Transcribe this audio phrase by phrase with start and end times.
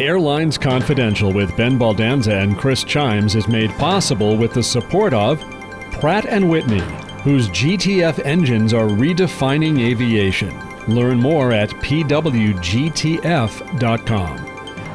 [0.00, 5.38] Airlines Confidential with Ben Baldanza and Chris Chiames is made possible with the support of
[5.92, 6.80] Pratt & Whitney,
[7.22, 10.58] whose GTF engines are redefining aviation.
[10.88, 12.06] Learn more at pwgtf.com.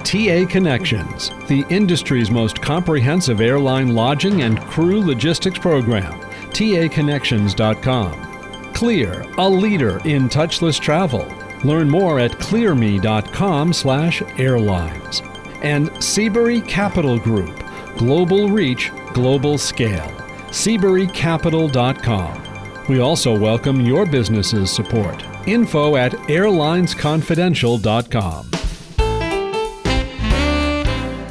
[0.03, 6.19] TA Connections, the industry's most comprehensive airline lodging and crew logistics program.
[6.49, 8.73] TAConnections.com.
[8.73, 11.31] Clear, a leader in touchless travel.
[11.65, 15.21] Learn more at clearme.com/airlines.
[15.61, 17.63] And Seabury Capital Group,
[17.97, 20.11] global reach, global scale.
[20.49, 22.41] SeaburyCapital.com.
[22.87, 25.25] We also welcome your business's support.
[25.47, 28.51] Info at airlinesconfidential.com.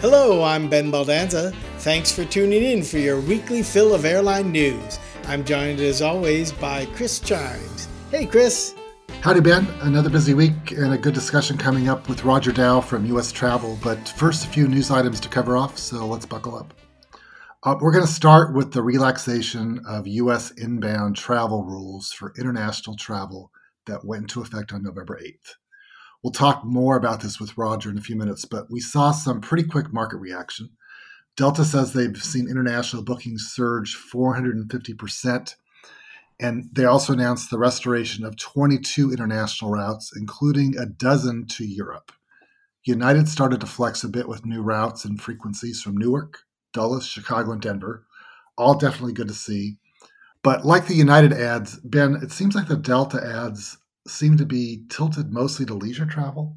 [0.01, 1.55] Hello, I'm Ben Baldanza.
[1.79, 4.99] Thanks for tuning in for your weekly fill of airline news.
[5.27, 7.87] I'm joined as always by Chris Chiames.
[8.11, 8.75] Hey, Chris.
[9.25, 9.67] Howdy, Ben.
[9.81, 13.33] Another busy week and a good discussion coming up with Roger Dow from U.S.
[13.33, 13.79] Travel.
[13.83, 16.75] But first, a few news items to cover off, so let's buckle up.
[17.63, 20.51] Uh, we're going to start with the relaxation of U.S.
[20.51, 23.51] inbound travel rules for international travel
[23.87, 25.55] that went into effect on November 8th.
[26.23, 29.41] We'll talk more about this with Roger in a few minutes, but we saw some
[29.41, 30.69] pretty quick market reaction.
[31.35, 35.55] Delta says they've seen international bookings surge 450%.
[36.41, 42.13] And they also announced the restoration of 22 international routes, including a dozen to Europe.
[42.85, 46.41] United started to flex a bit with new routes and frequencies from Newark,
[46.73, 48.05] Dulles, Chicago, and Denver.
[48.59, 49.79] All definitely good to see.
[50.43, 54.85] But like the United ads, Ben, it seems like the Delta ads seem to be
[54.91, 56.57] tilted mostly to leisure travel.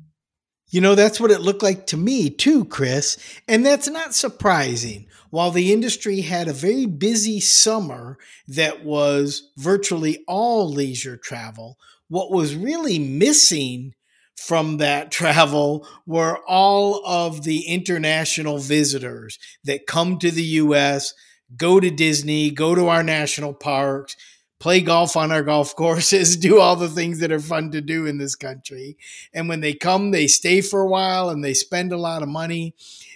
[0.70, 3.18] You know, that's what it looked like to me too, Chris.
[3.48, 5.08] And that's not surprising.
[5.30, 11.78] While the industry had a very busy summer that was virtually all leisure travel,
[12.10, 13.94] what was really missing
[14.36, 21.14] from that travel were all of the international visitors that come to the US,
[21.56, 24.16] go to Disney, go to our national parks,
[24.60, 28.06] play golf on our golf courses, do all the things that are fun to do
[28.06, 28.98] in this country.
[29.34, 32.30] And when they come, they stay for a while and they spend a lot of
[32.30, 32.74] money.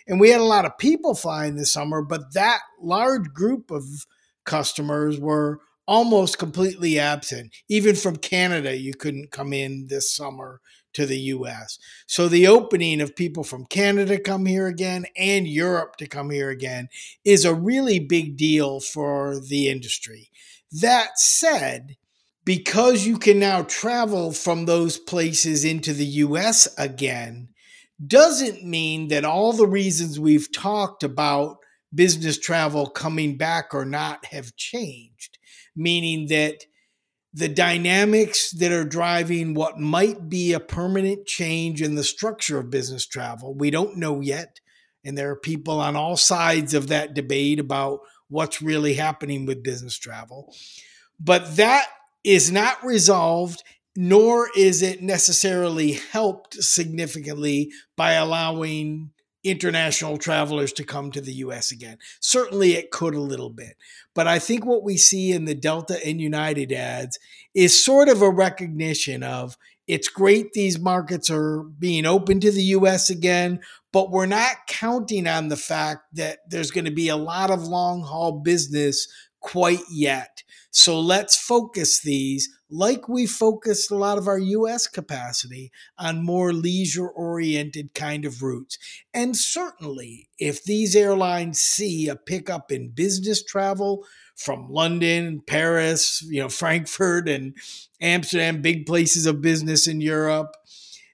[0.07, 3.83] And we had a lot of people flying this summer, but that large group of
[4.43, 7.53] customers were almost completely absent.
[7.69, 10.61] Even from Canada, you couldn't come in this summer
[10.93, 11.79] to the US.
[12.05, 16.49] So the opening of people from Canada come here again and Europe to come here
[16.49, 16.89] again
[17.23, 20.29] is a really big deal for the industry.
[20.71, 21.97] That said,
[22.45, 27.49] because you can now travel from those places into the US again,
[28.05, 31.57] doesn't mean that all the reasons we've talked about
[31.93, 35.37] business travel coming back or not have changed,
[35.75, 36.65] meaning that
[37.33, 42.69] the dynamics that are driving what might be a permanent change in the structure of
[42.69, 44.59] business travel, we don't know yet.
[45.03, 47.99] And there are people on all sides of that debate about
[48.31, 50.53] what's really happening with business travel.
[51.19, 51.85] But that
[52.23, 53.61] is not resolved,
[53.95, 59.11] nor is it necessarily helped significantly by allowing
[59.43, 61.97] international travelers to come to the US again.
[62.19, 63.75] Certainly it could a little bit.
[64.13, 67.19] But I think what we see in the Delta and United ads
[67.53, 72.63] is sort of a recognition of it's great these markets are being open to the
[72.63, 73.59] US again,
[73.91, 77.63] but we're not counting on the fact that there's going to be a lot of
[77.63, 79.07] long haul business
[79.39, 80.43] quite yet.
[80.71, 86.53] So let's focus these like we focused a lot of our US capacity on more
[86.53, 88.77] leisure oriented kind of routes.
[89.13, 94.05] And certainly, if these airlines see a pickup in business travel
[94.43, 97.55] from London, Paris, you know, Frankfurt and
[97.99, 100.55] Amsterdam, big places of business in Europe,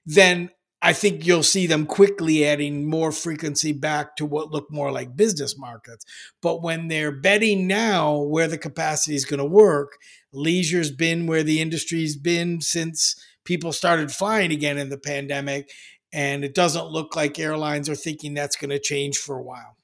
[0.06, 0.50] then
[0.80, 5.16] I think you'll see them quickly adding more frequency back to what look more like
[5.16, 6.04] business markets.
[6.40, 9.98] But when they're betting now where the capacity is going to work,
[10.32, 15.70] leisure's been where the industry's been since people started flying again in the pandemic.
[16.12, 19.76] And it doesn't look like airlines are thinking that's going to change for a while.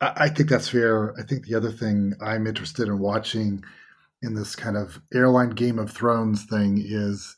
[0.00, 1.14] I think that's fair.
[1.18, 3.64] I think the other thing I'm interested in watching
[4.22, 7.36] in this kind of airline Game of Thrones thing is,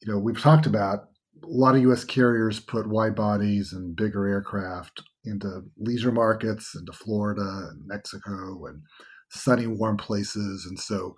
[0.00, 1.08] you know, we've talked about
[1.42, 2.04] a lot of U.S.
[2.04, 8.82] carriers put wide bodies and bigger aircraft into leisure markets, into Florida and Mexico and
[9.30, 10.66] sunny, warm places.
[10.68, 11.16] And so,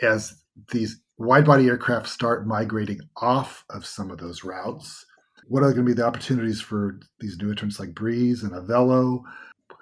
[0.00, 0.34] as
[0.72, 5.04] these wide body aircraft start migrating off of some of those routes,
[5.46, 9.22] what are going to be the opportunities for these new entrants like Breeze and Avelo?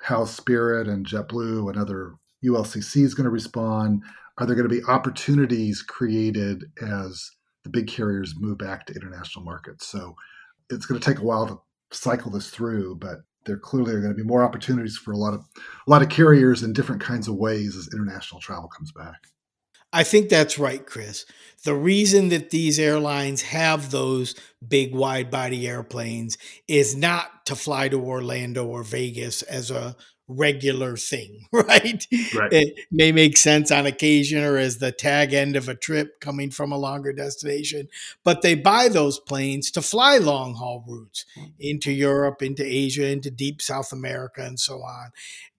[0.08, 2.14] How Spirit and JetBlue and other
[2.44, 4.02] ULCC is going to respond?
[4.38, 7.30] Are there going to be opportunities created as
[7.64, 9.86] the big carriers move back to international markets.
[9.86, 10.14] So
[10.70, 11.60] it's going to take a while to
[11.90, 15.34] cycle this through, but there clearly are going to be more opportunities for a lot
[15.34, 15.40] of
[15.86, 19.16] a lot of carriers in different kinds of ways as international travel comes back.
[19.92, 21.24] I think that's right, Chris.
[21.64, 24.34] The reason that these airlines have those
[24.66, 26.36] big wide body airplanes
[26.68, 29.96] is not to fly to Orlando or Vegas as a
[30.28, 32.06] regular thing, right?
[32.34, 32.52] right?
[32.52, 36.50] It may make sense on occasion or as the tag end of a trip coming
[36.50, 37.88] from a longer destination,
[38.24, 41.24] but they buy those planes to fly long haul routes
[41.58, 45.10] into Europe, into Asia, into deep South America, and so on.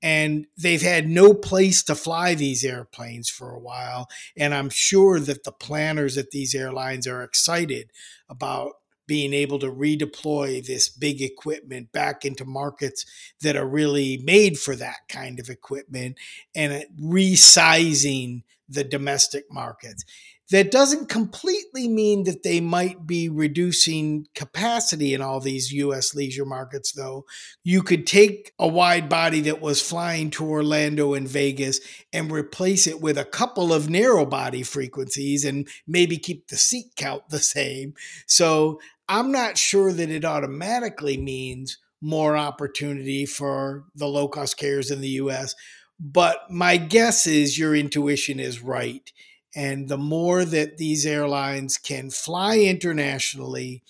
[0.01, 4.07] And they've had no place to fly these airplanes for a while.
[4.37, 7.91] And I'm sure that the planners at these airlines are excited
[8.29, 8.73] about
[9.09, 13.05] being able to redeploy this big equipment back into markets
[13.41, 16.15] that are really made for that kind of equipment
[16.53, 20.05] and uh, resizing the domestic markets.
[20.51, 26.45] That doesn't completely mean that they might be reducing capacity in all these US leisure
[26.45, 27.25] markets, though.
[27.63, 31.79] You could take a wide body that was flying to Orlando and Vegas
[32.11, 36.93] and replace it with a couple of narrow body frequencies and maybe keep the seat
[36.95, 37.93] count the same.
[38.25, 38.79] So
[39.09, 45.01] I'm not sure that it automatically means more opportunity for the low cost carriers in
[45.01, 45.55] the US.
[45.99, 49.11] But my guess is your intuition is right.
[49.55, 53.83] And the more that these airlines can fly internationally,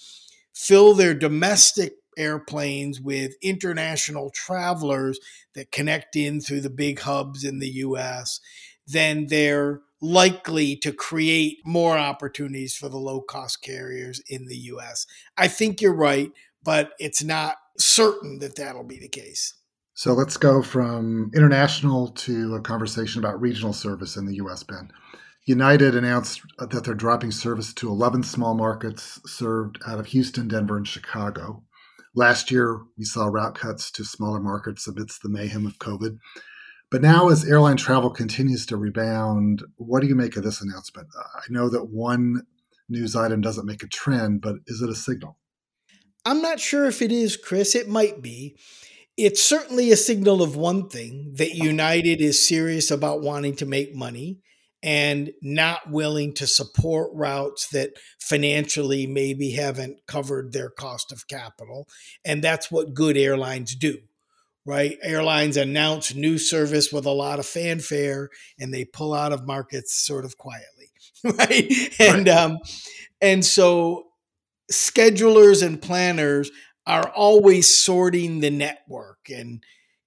[0.54, 5.20] fill their domestic airplanes with international travelers
[5.54, 8.40] that connect in through the big hubs in the US,
[8.88, 15.06] then they're likely to create more opportunities for the low cost carriers in the US.
[15.38, 16.32] I think you're right,
[16.64, 19.54] but it's not certain that that'll be the case.
[19.94, 24.90] So let's go from international to a conversation about regional service in the US, Ben.
[25.46, 30.78] United announced that they're dropping service to 11 small markets served out of Houston, Denver,
[30.78, 31.64] and Chicago.
[32.16, 36.18] Last year, we saw route cuts to smaller markets amidst the mayhem of COVID.
[36.92, 41.08] But now, as airline travel continues to rebound, what do you make of this announcement?
[41.36, 42.42] I know that one
[42.90, 45.38] news item doesn't make a trend, but is it a signal?
[46.26, 47.76] I'm not sure if it is, Chris.
[47.76, 48.58] It might be.
[49.18, 53.94] It's certainly a signal of one thing that United is serious about wanting to make
[53.94, 54.40] money
[54.82, 61.88] and not willing to support routes that financially maybe haven't covered their cost of capital.
[62.24, 64.00] And that's what good airlines do
[64.66, 64.98] right?
[65.02, 68.30] Airlines announce new service with a lot of fanfare
[68.60, 70.92] and they pull out of markets sort of quietly,
[71.24, 71.72] right?
[72.00, 72.38] And right.
[72.38, 72.58] um
[73.22, 74.06] and so
[74.72, 76.52] schedulers and planners
[76.86, 79.64] are always sorting the network and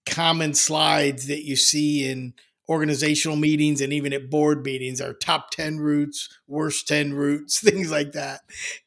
[0.07, 2.35] common slides that you see in
[2.69, 7.91] organizational meetings and even at board meetings are top 10 routes, worst 10 routes, things
[7.91, 8.41] like that.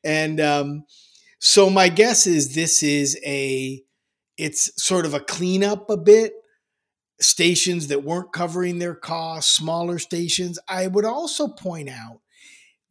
[0.04, 0.86] And um,
[1.40, 3.85] so my guess is this is a
[4.38, 6.34] it's sort of a cleanup a bit.
[7.22, 10.60] Stations that weren't covering their costs, smaller stations.
[10.68, 12.20] I would also point out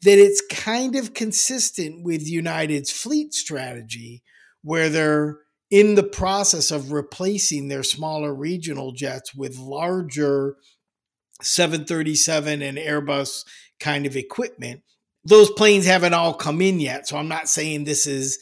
[0.02, 4.22] that it's kind of consistent with United's fleet strategy,
[4.62, 5.38] where they're
[5.70, 10.56] in the process of replacing their smaller regional jets with larger
[11.42, 13.44] 737 and Airbus
[13.80, 14.82] kind of equipment.
[15.24, 18.38] Those planes haven't all come in yet, so I'm not saying this is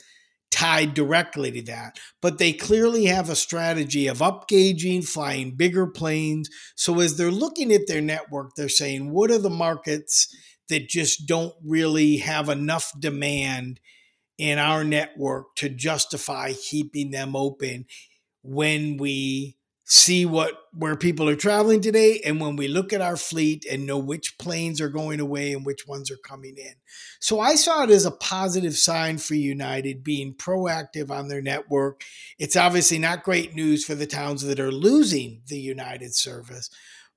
[0.52, 1.98] tied directly to that.
[2.20, 6.48] But they clearly have a strategy of upgauging, flying bigger planes.
[6.76, 10.28] So as they're looking at their network, they're saying, what are the markets
[10.68, 13.80] that just don't really have enough demand
[14.38, 17.86] in our network to justify keeping them open
[18.42, 19.56] when we
[19.92, 23.84] see what where people are traveling today and when we look at our fleet and
[23.84, 26.72] know which planes are going away and which ones are coming in.
[27.20, 32.04] So I saw it as a positive sign for United being proactive on their network.
[32.38, 36.70] It's obviously not great news for the towns that are losing the United service,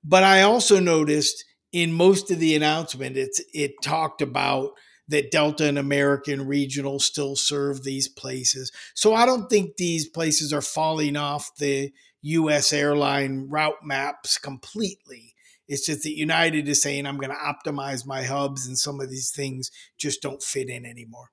[0.04, 4.72] but I also noticed in most of the announcement it's it talked about
[5.08, 8.70] that Delta and American Regional still serve these places.
[8.94, 11.90] So I don't think these places are falling off the
[12.26, 15.34] US airline route maps completely.
[15.68, 19.10] It's just that United is saying, I'm going to optimize my hubs, and some of
[19.10, 21.30] these things just don't fit in anymore.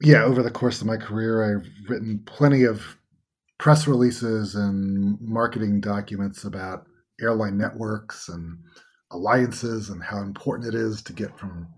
[0.00, 2.96] Yeah, over the course of my career, I've written plenty of
[3.58, 6.86] press releases and marketing documents about
[7.20, 8.58] airline networks and
[9.12, 11.68] alliances and how important it is to get from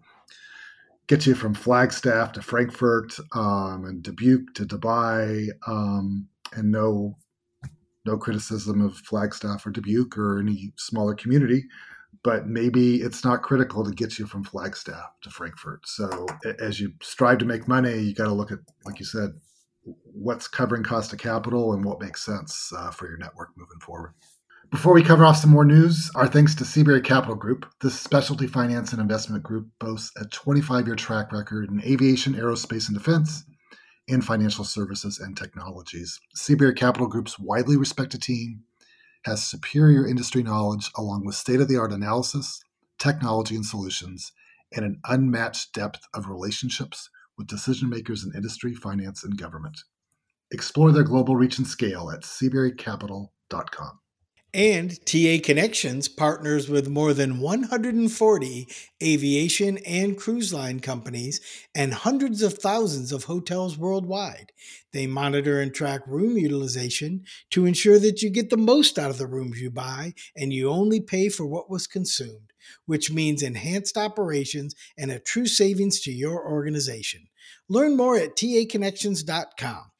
[1.06, 7.18] get you from Flagstaff to Frankfurt um, and Dubuque to Dubai um, and know
[8.04, 11.64] no criticism of Flagstaff or Dubuque or any smaller community,
[12.22, 15.86] but maybe it's not critical to get you from Flagstaff to Frankfurt.
[15.86, 16.26] So
[16.58, 19.30] as you strive to make money, you got to look at, like you said,
[19.84, 24.14] what's covering cost of capital and what makes sense uh, for your network moving forward.
[24.70, 27.66] Before we cover off some more news, our thanks to Seabury Capital Group.
[27.80, 32.88] This specialty finance and investment group boasts a 25 year track record in aviation, aerospace,
[32.88, 33.44] and defense,
[34.08, 36.20] and financial services and technologies.
[36.34, 38.64] Seabury Capital Group's widely respected team
[39.24, 42.62] has superior industry knowledge along with state of the art analysis,
[42.98, 44.32] technology, and solutions,
[44.72, 47.08] and an unmatched depth of relationships
[47.38, 49.80] with decision makers in industry, finance, and government.
[50.50, 53.98] Explore their global reach and scale at seaburycapital.com.
[54.54, 58.68] And TA Connections partners with more than 140
[59.02, 61.40] aviation and cruise line companies
[61.74, 64.52] and hundreds of thousands of hotels worldwide.
[64.92, 69.18] They monitor and track room utilization to ensure that you get the most out of
[69.18, 72.52] the rooms you buy and you only pay for what was consumed,
[72.86, 77.26] which means enhanced operations and a true savings to your organization.
[77.68, 79.90] Learn more at taconnections.com.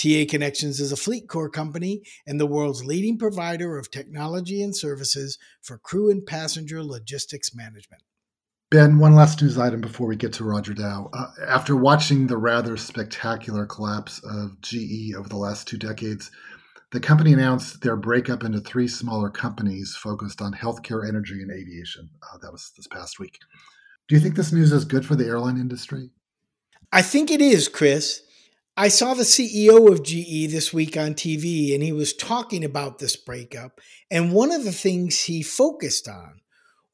[0.00, 5.38] TA Connections is a Fleetcor company and the world's leading provider of technology and services
[5.60, 8.02] for crew and passenger logistics management.
[8.70, 11.10] Ben, one last news item before we get to Roger Dow.
[11.12, 16.30] Uh, after watching the rather spectacular collapse of GE over the last two decades,
[16.92, 22.08] the company announced their breakup into three smaller companies focused on healthcare, energy, and aviation.
[22.22, 23.38] Uh, that was this past week.
[24.08, 26.10] Do you think this news is good for the airline industry?
[26.92, 28.22] I think it is, Chris.
[28.80, 32.98] I saw the CEO of GE this week on TV, and he was talking about
[32.98, 33.78] this breakup.
[34.10, 36.40] And one of the things he focused on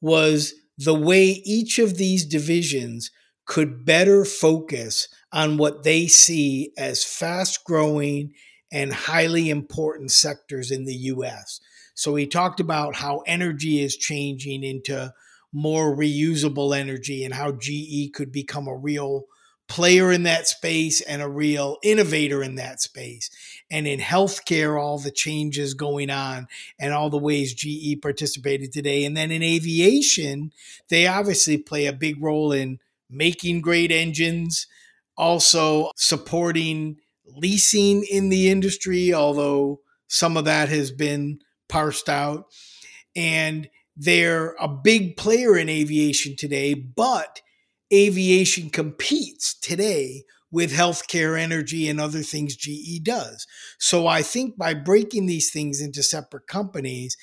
[0.00, 3.12] was the way each of these divisions
[3.45, 8.33] could better focus on what they see as fast growing
[8.73, 11.61] and highly important sectors in the US.
[11.95, 15.14] So he talked about how energy is changing into
[15.52, 19.26] more reusable energy and how GE could become a real
[19.68, 23.30] player in that space and a real innovator in that space.
[23.70, 26.46] And in healthcare, all the changes going on
[26.78, 29.04] and all the ways GE participated today.
[29.04, 30.52] And then in aviation,
[30.88, 32.78] they obviously play a big role in
[33.11, 34.66] making great engines,
[35.16, 42.46] also supporting leasing in the industry, although some of that has been parsed out.
[43.16, 47.40] And they're a big player in aviation today, but
[47.93, 53.47] aviation competes today with healthcare, energy, and other things GE does.
[53.78, 57.16] So I think by breaking these things into separate companies,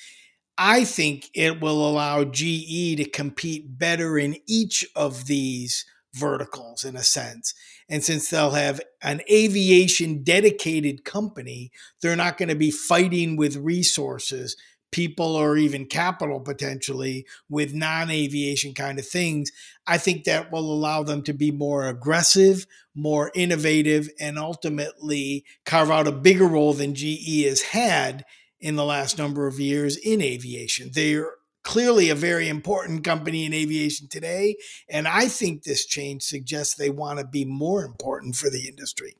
[0.56, 6.94] I think it will allow GE to compete better in each of these verticals in
[6.96, 7.54] a sense.
[7.88, 13.56] And since they'll have an aviation dedicated company, they're not going to be fighting with
[13.56, 14.56] resources
[14.94, 19.50] people or even capital potentially with non aviation kind of things,
[19.88, 25.90] I think that will allow them to be more aggressive, more innovative, and ultimately carve
[25.90, 28.24] out a bigger role than GE has had
[28.60, 30.90] in the last number of years in aviation.
[30.94, 31.32] They're
[31.64, 34.54] clearly a very important company in aviation today.
[34.88, 39.16] And I think this change suggests they want to be more important for the industry.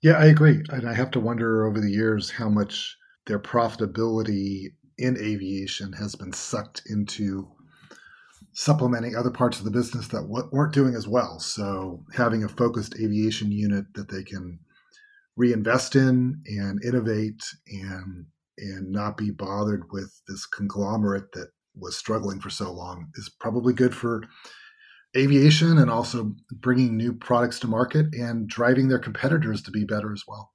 [0.00, 0.62] Yeah, I agree.
[0.70, 4.68] And I have to wonder over the years how much their profitability
[5.02, 7.48] in aviation has been sucked into
[8.52, 11.38] supplementing other parts of the business that weren't doing as well.
[11.40, 14.58] So having a focused aviation unit that they can
[15.36, 18.26] reinvest in and innovate and
[18.58, 23.72] and not be bothered with this conglomerate that was struggling for so long is probably
[23.72, 24.22] good for
[25.16, 30.12] aviation and also bringing new products to market and driving their competitors to be better
[30.12, 30.52] as well.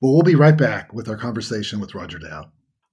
[0.00, 2.52] Well, we'll be right back with our conversation with Roger Dow.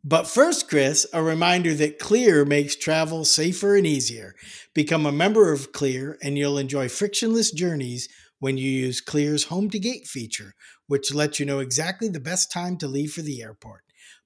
[0.10, 4.36] But first, Chris, a reminder that Clear makes travel safer and easier.
[4.74, 8.08] Become a member of Clear and you'll enjoy frictionless journeys
[8.40, 10.56] when you use Clear's Home to Gate feature,
[10.88, 13.82] which lets you know exactly the best time to leave for the airport.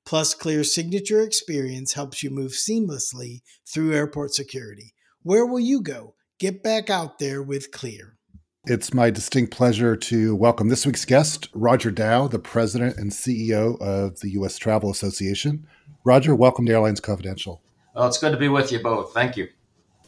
[0.05, 4.93] Plus, Clear's signature experience helps you move seamlessly through airport security.
[5.23, 6.13] Where will you go?
[6.37, 8.19] Get back out there with Clear.
[8.67, 13.81] It's my distinct pleasure to welcome this week's guest, Roger Dow, the president and CEO
[13.81, 14.59] of the U.S.
[14.59, 15.65] Travel Association.
[16.03, 17.63] Roger, welcome to Airlines Confidential.
[17.95, 19.15] Well, it's good to be with you both.
[19.15, 19.47] Thank you.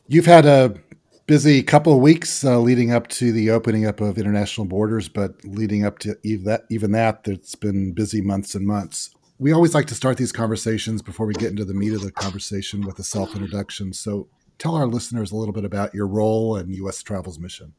[0.08, 0.76] You've had a
[1.26, 5.44] busy couple of weeks uh, leading up to the opening up of international borders, but
[5.44, 9.16] leading up to even that, even that, it's been busy months and months.
[9.40, 12.12] We always like to start these conversations before we get into the meat of the
[12.12, 13.94] conversation with a self introduction.
[13.94, 14.28] So
[14.60, 17.02] tell our listeners a little bit about your role and U.S.
[17.02, 17.74] Travel's mission.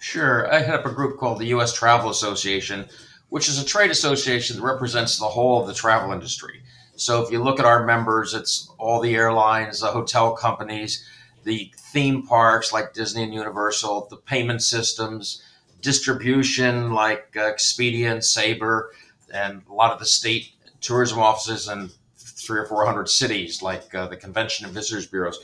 [0.00, 0.50] Sure.
[0.50, 1.74] I head up a group called the U.S.
[1.74, 2.88] Travel Association,
[3.28, 6.62] which is a trade association that represents the whole of the travel industry.
[6.96, 11.06] So if you look at our members, it's all the airlines, the hotel companies,
[11.44, 15.42] the theme parks like Disney and Universal, the payment systems,
[15.82, 18.92] distribution like uh, Expedia and Sabre,
[19.34, 23.94] and a lot of the state tourism offices in three or four hundred cities like
[23.94, 25.38] uh, the Convention and Visitors Bureaus.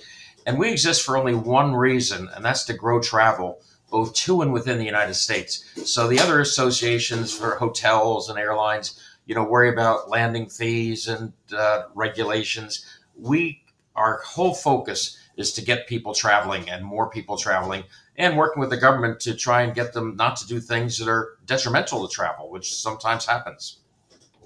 [0.46, 4.52] And we exist for only one reason, and that's to grow travel both to and
[4.52, 5.64] within the United States.
[5.84, 11.32] So the other associations for hotels and airlines, you know, worry about landing fees and
[11.56, 12.84] uh, regulations.
[13.18, 13.62] We,
[13.94, 17.84] our whole focus is to get people traveling and more people traveling
[18.16, 21.08] and working with the government to try and get them not to do things that
[21.08, 23.78] are detrimental to travel, which sometimes happens.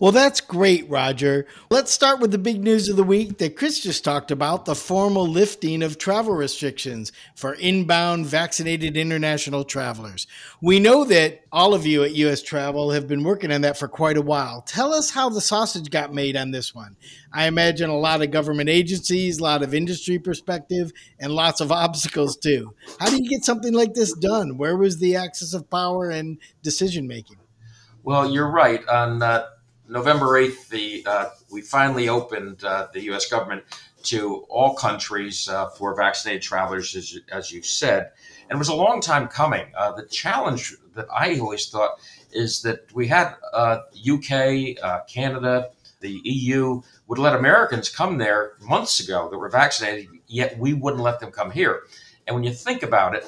[0.00, 1.46] Well, that's great, Roger.
[1.68, 4.74] Let's start with the big news of the week that Chris just talked about the
[4.74, 10.26] formal lifting of travel restrictions for inbound vaccinated international travelers.
[10.62, 13.88] We know that all of you at US Travel have been working on that for
[13.88, 14.62] quite a while.
[14.62, 16.96] Tell us how the sausage got made on this one.
[17.30, 21.70] I imagine a lot of government agencies, a lot of industry perspective, and lots of
[21.86, 22.74] obstacles too.
[22.98, 24.56] How do you get something like this done?
[24.56, 27.36] Where was the axis of power and decision making?
[28.02, 28.82] Well, you're right.
[28.88, 29.44] On uh,
[29.90, 33.28] November 8th, the, uh, we finally opened uh, the U.S.
[33.28, 33.64] government
[34.04, 38.12] to all countries uh, for vaccinated travelers, as, as you said.
[38.48, 39.66] And it was a long time coming.
[39.76, 41.98] Uh, the challenge that I always thought
[42.32, 48.52] is that we had UK, uh, uh, Canada, the EU would let Americans come there
[48.62, 51.82] months ago that were vaccinated, yet we wouldn't let them come here.
[52.26, 53.26] And when you think about it,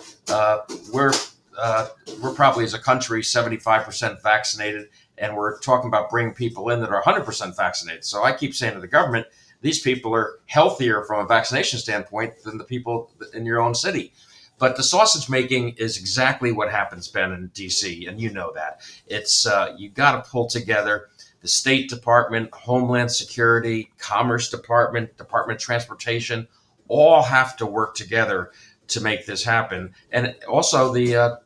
[0.92, 1.12] we're
[1.58, 1.88] uh,
[2.22, 4.88] we're probably as a country 75% vaccinated
[5.22, 8.04] and we're talking about bringing people in that are 100% vaccinated.
[8.04, 9.28] So I keep saying to the government,
[9.60, 14.12] these people are healthier from a vaccination standpoint than the people in your own city.
[14.58, 18.80] But the sausage making is exactly what happens, Ben, in DC, and you know that.
[19.06, 21.08] It's uh, you got to pull together
[21.40, 26.46] the State Department, Homeland Security, Commerce Department, Department of Transportation,
[26.88, 28.50] all have to work together
[28.88, 29.94] to make this happen.
[30.10, 31.36] And also the uh,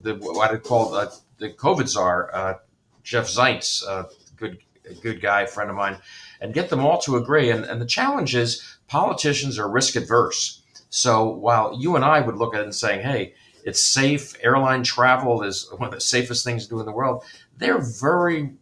[0.00, 2.54] the what I call uh, the COVID czar, uh,
[3.02, 5.96] Jeff Zients, a good a good guy, friend of mine,
[6.40, 7.50] and get them all to agree.
[7.50, 10.62] And, and the challenge is politicians are risk adverse.
[10.90, 14.82] So while you and I would look at it and saying, hey, it's safe, airline
[14.82, 17.24] travel is one of the safest things to do in the world,
[17.56, 18.54] they're very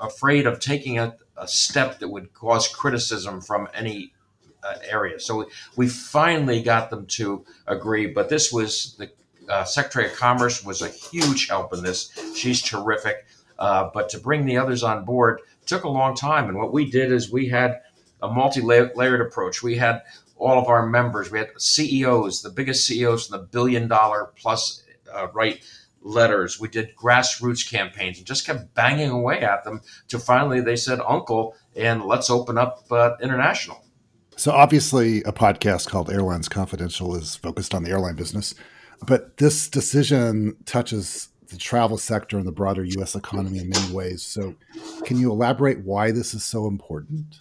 [0.00, 4.14] afraid of taking a, a step that would cause criticism from any
[4.62, 5.18] uh, area.
[5.18, 5.44] So we,
[5.76, 9.10] we finally got them to agree, but this was the
[9.48, 12.12] uh, Secretary of Commerce was a huge help in this.
[12.36, 13.26] She's terrific.
[13.58, 16.48] Uh, but to bring the others on board took a long time.
[16.48, 17.80] And what we did is we had
[18.22, 19.62] a multi layered approach.
[19.62, 20.02] We had
[20.36, 24.84] all of our members, we had CEOs, the biggest CEOs from the billion dollar plus
[25.12, 25.62] uh, write
[26.00, 26.60] letters.
[26.60, 31.00] We did grassroots campaigns and just kept banging away at them to finally they said,
[31.06, 33.84] Uncle, and let's open up uh, international.
[34.36, 38.54] So, obviously, a podcast called Airlines Confidential is focused on the airline business,
[39.04, 43.14] but this decision touches the travel sector and the broader U.S.
[43.14, 44.22] economy in many ways.
[44.22, 44.54] So,
[45.04, 47.40] can you elaborate why this is so important?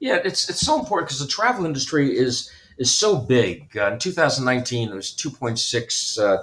[0.00, 3.76] Yeah, it's it's so important because the travel industry is is so big.
[3.76, 6.42] Uh, in 2019, it was 2.6 uh,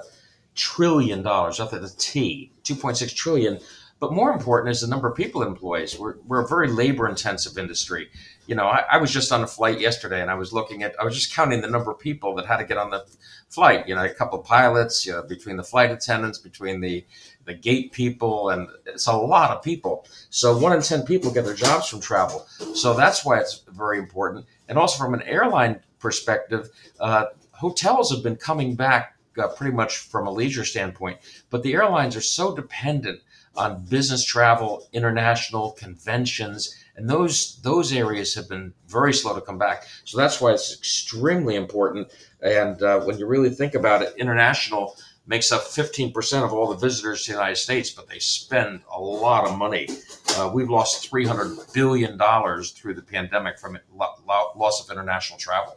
[0.54, 1.60] trillion dollars.
[1.60, 3.58] At the T, 2.6 trillion.
[4.00, 5.96] But more important is the number of people it employs.
[5.96, 8.10] We're, we're a very labor intensive industry
[8.46, 10.98] you know, I, I, was just on a flight yesterday and I was looking at,
[11.00, 13.04] I was just counting the number of people that had to get on the
[13.48, 13.86] flight.
[13.86, 17.04] You know, a couple pilots, you know, between the flight attendants, between the,
[17.44, 20.06] the gate people, and it's a lot of people.
[20.30, 22.46] So one in 10 people get their jobs from travel.
[22.74, 24.46] So that's why it's very important.
[24.68, 29.98] And also from an airline perspective, uh, hotels have been coming back uh, pretty much
[29.98, 33.20] from a leisure standpoint, but the airlines are so dependent
[33.54, 39.58] on business travel, international conventions, and those those areas have been very slow to come
[39.58, 39.84] back.
[40.04, 42.12] So that's why it's extremely important.
[42.42, 46.76] And uh, when you really think about it, international makes up 15% of all the
[46.76, 49.88] visitors to the United States, but they spend a lot of money.
[50.30, 55.76] Uh, we've lost $300 billion through the pandemic from loss of international travel.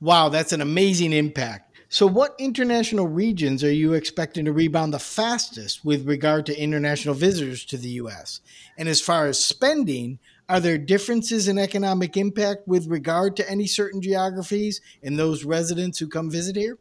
[0.00, 1.68] Wow, that's an amazing impact.
[1.90, 7.14] So, what international regions are you expecting to rebound the fastest with regard to international
[7.14, 8.40] visitors to the U.S.?
[8.76, 13.66] And as far as spending, are there differences in economic impact with regard to any
[13.66, 16.78] certain geographies and those residents who come visit here?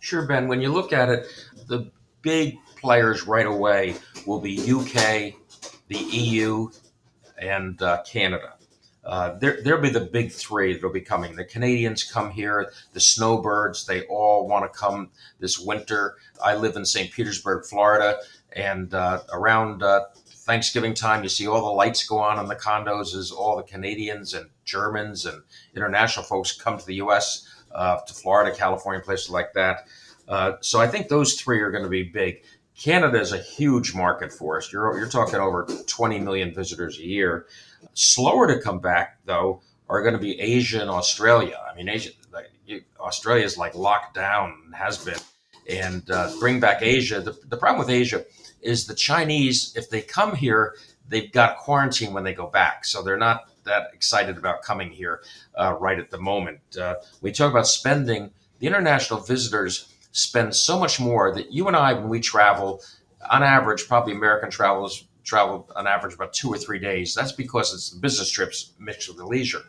[0.00, 0.48] Sure, Ben.
[0.48, 1.26] When you look at it,
[1.66, 1.90] the
[2.22, 5.34] big players right away will be UK,
[5.88, 6.68] the EU,
[7.38, 8.54] and uh, Canada.
[9.04, 11.36] Uh, there, there'll be the big three that'll be coming.
[11.36, 16.16] The Canadians come here, the snowbirds, they all want to come this winter.
[16.44, 17.12] I live in St.
[17.12, 18.18] Petersburg, Florida,
[18.52, 20.06] and uh, around uh,
[20.46, 23.64] Thanksgiving time, you see all the lights go on in the condos as all the
[23.64, 25.42] Canadians and Germans and
[25.74, 29.88] international folks come to the U.S., uh, to Florida, California, places like that.
[30.28, 32.42] Uh, so I think those three are going to be big.
[32.78, 34.72] Canada is a huge market for us.
[34.72, 37.46] You're, you're talking over 20 million visitors a year.
[37.94, 41.58] Slower to come back, though, are going to be Asia and Australia.
[41.68, 42.10] I mean, Asia,
[43.00, 45.18] Australia is like locked down, has been.
[45.68, 47.20] And uh, bring back Asia.
[47.20, 48.24] The, the problem with Asia
[48.62, 50.74] is the Chinese, if they come here,
[51.08, 52.84] they've got quarantine when they go back.
[52.84, 55.22] So they're not that excited about coming here
[55.56, 56.60] uh, right at the moment.
[56.80, 61.76] Uh, we talk about spending, the international visitors spend so much more that you and
[61.76, 62.80] I, when we travel,
[63.30, 67.14] on average, probably American travelers travel on average about two or three days.
[67.14, 69.62] That's because it's the business trips mixed with the leisure.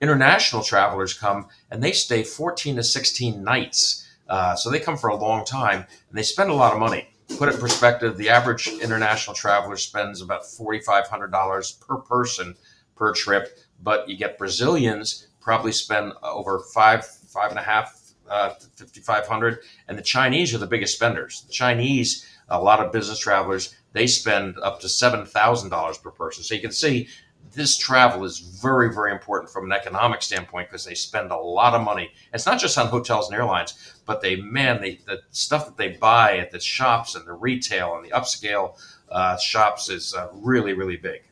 [0.00, 4.07] International travelers come and they stay 14 to 16 nights.
[4.28, 7.08] Uh, so they come for a long time and they spend a lot of money.
[7.38, 12.56] Put it in perspective, the average international traveler spends about $4,500 per person
[12.96, 18.50] per trip, but you get Brazilians probably spend over five, five and a half, uh,
[18.76, 19.60] 5,500.
[19.86, 21.42] And the Chinese are the biggest spenders.
[21.46, 26.44] The Chinese, a lot of business travelers, they spend up to $7,000 per person.
[26.44, 27.08] So you can see
[27.52, 31.74] this travel is very, very important from an economic standpoint because they spend a lot
[31.74, 32.10] of money.
[32.32, 35.96] It's not just on hotels and airlines, but they, man, they, the stuff that they
[35.96, 38.78] buy at the shops and the retail and the upscale
[39.10, 41.22] uh, shops is uh, really, really big.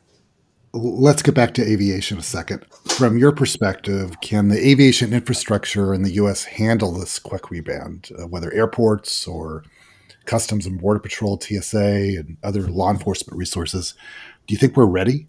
[0.73, 2.65] Let's get back to aviation a second.
[2.85, 6.43] From your perspective, can the aviation infrastructure in the U.S.
[6.43, 9.63] handle this quick rebound, uh, whether airports or
[10.25, 13.93] Customs and Border Patrol, TSA, and other law enforcement resources?
[14.45, 15.27] Do you think we're ready?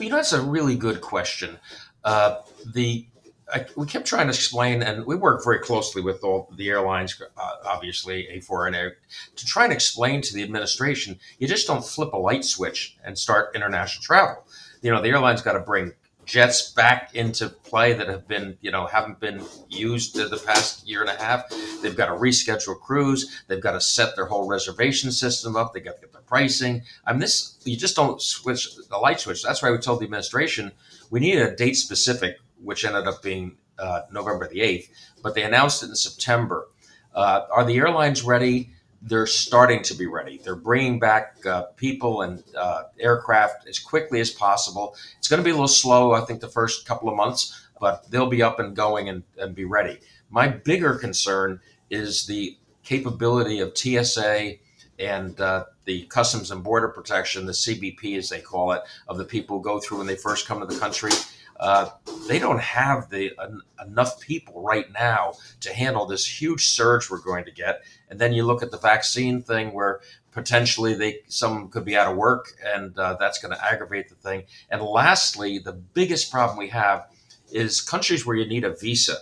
[0.00, 1.58] You know, that's a really good question.
[2.04, 2.40] Uh,
[2.74, 3.06] the
[3.52, 7.20] I, we kept trying to explain, and we work very closely with all the airlines,
[7.36, 8.90] uh, obviously A4 and A,
[9.34, 13.18] to try and explain to the administration, you just don't flip a light switch and
[13.18, 14.44] start international travel.
[14.82, 15.92] You know, the airlines got to bring
[16.30, 21.00] jets back into play that have been, you know, haven't been used the past year
[21.00, 21.42] and a half.
[21.82, 23.42] They've got to reschedule crews.
[23.48, 25.74] They've got to set their whole reservation system up.
[25.74, 26.82] They got to get the pricing.
[27.04, 29.42] I mean, this you just don't switch the light switch.
[29.42, 30.70] That's why we told the administration
[31.10, 34.88] we need a date specific, which ended up being uh, November the eighth.
[35.24, 36.68] But they announced it in September.
[37.12, 38.70] Uh, are the airlines ready?
[39.02, 40.40] They're starting to be ready.
[40.42, 44.94] They're bringing back uh, people and uh, aircraft as quickly as possible.
[45.18, 48.10] It's going to be a little slow, I think, the first couple of months, but
[48.10, 50.00] they'll be up and going and, and be ready.
[50.28, 54.56] My bigger concern is the capability of TSA
[54.98, 59.24] and uh, the Customs and Border Protection, the CBP as they call it, of the
[59.24, 61.10] people who go through when they first come to the country.
[61.60, 61.90] Uh,
[62.26, 63.32] they don't have the
[63.86, 67.82] enough people right now to handle this huge surge we're going to get.
[68.08, 70.00] And then you look at the vaccine thing where
[70.32, 74.14] potentially they some could be out of work, and uh, that's going to aggravate the
[74.14, 74.44] thing.
[74.70, 77.06] And lastly, the biggest problem we have
[77.52, 79.16] is countries where you need a visa.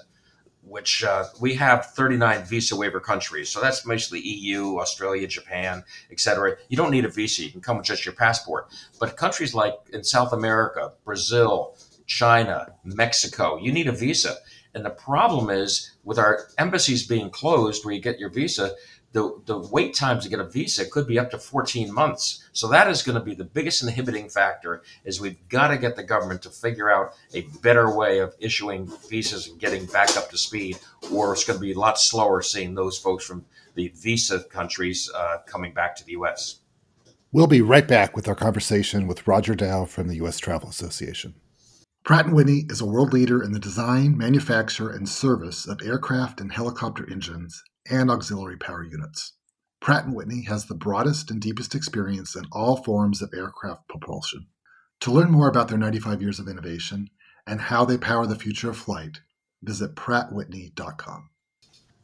[0.62, 6.58] Which uh, we have 39 visa waiver countries, so that's mostly EU, Australia, Japan, etc.
[6.68, 8.68] You don't need a visa; you can come with just your passport.
[9.00, 11.74] But countries like in South America, Brazil,
[12.08, 13.58] China, Mexico.
[13.58, 14.36] You need a visa.
[14.74, 18.72] And the problem is with our embassies being closed where you get your visa,
[19.12, 22.48] the, the wait times to get a visa could be up to 14 months.
[22.52, 25.96] So that is going to be the biggest inhibiting factor is we've got to get
[25.96, 30.30] the government to figure out a better way of issuing visas and getting back up
[30.30, 30.78] to speed,
[31.12, 33.44] or it's going to be a lot slower seeing those folks from
[33.74, 36.60] the visa countries uh, coming back to the U.S.
[37.32, 40.38] We'll be right back with our conversation with Roger Dow from the U.S.
[40.38, 41.34] Travel Association.
[42.08, 46.40] Pratt & Whitney is a world leader in the design, manufacture, and service of aircraft
[46.40, 49.34] and helicopter engines and auxiliary power units.
[49.78, 54.46] Pratt & Whitney has the broadest and deepest experience in all forms of aircraft propulsion.
[55.00, 57.10] To learn more about their 95 years of innovation
[57.46, 59.20] and how they power the future of flight,
[59.62, 61.28] visit prattwhitney.com.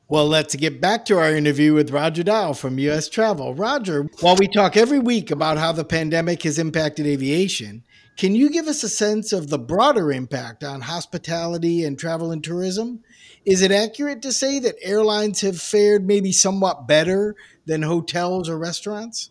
[0.06, 3.54] Well, let's get back to our interview with Roger Dow from US Travel.
[3.54, 7.84] Roger, while we talk every week about how the pandemic has impacted aviation,
[8.16, 12.44] can you give us a sense of the broader impact on hospitality and travel and
[12.44, 13.00] tourism?
[13.44, 17.34] Is it accurate to say that airlines have fared maybe somewhat better
[17.66, 19.30] than hotels or restaurants?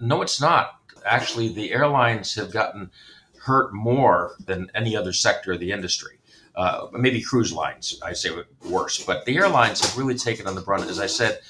[0.00, 0.74] No, it's not.
[1.06, 2.90] Actually, the airlines have gotten
[3.42, 6.18] hurt more than any other sector of the industry.
[6.56, 8.30] Uh, maybe cruise lines, I say
[8.68, 10.90] worse, but the airlines have really taken on the brunt.
[10.90, 11.40] As I said,